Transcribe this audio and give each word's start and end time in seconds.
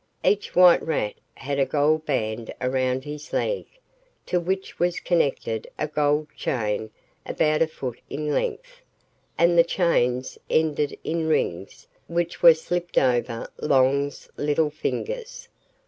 Each 0.23 0.55
white 0.55 0.81
rat 0.83 1.13
had 1.35 1.59
a 1.59 1.65
gold 1.67 2.07
band 2.07 2.51
around 2.59 3.03
his 3.03 3.31
leg, 3.33 3.67
to 4.25 4.39
which 4.39 4.79
was 4.79 4.99
connected 4.99 5.69
a 5.77 5.87
gold 5.87 6.29
chain 6.35 6.89
about 7.23 7.61
a 7.61 7.67
foot 7.67 7.99
in 8.09 8.33
length, 8.33 8.81
and 9.37 9.59
the 9.59 9.63
chains 9.63 10.39
ended 10.49 10.97
in 11.03 11.27
rings 11.27 11.85
which 12.07 12.41
were 12.41 12.55
slipped 12.55 12.97
over 12.97 13.47
Long's 13.61 14.27
little 14.37 14.71
fingers. 14.71 15.47